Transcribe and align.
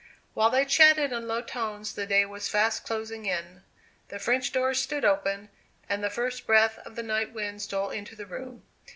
While 0.33 0.49
they 0.49 0.65
chatted 0.65 1.11
in 1.11 1.27
low 1.27 1.43
tones, 1.43 1.93
the 1.93 2.07
day 2.07 2.25
was 2.25 2.47
fast 2.49 2.83
closing 2.83 3.27
in. 3.27 3.61
The 4.07 4.17
French 4.17 4.51
windows 4.51 4.81
stood 4.81 5.05
open, 5.05 5.49
and 5.87 6.03
the 6.03 6.09
first 6.09 6.47
breath 6.47 6.79
of 6.79 6.95
the 6.95 7.03
night 7.03 7.33
wind 7.33 7.61
stole 7.61 7.91
into 7.91 8.15
the 8.15 8.25
room. 8.25 8.63